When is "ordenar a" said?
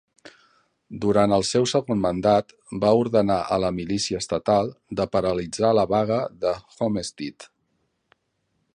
3.03-3.61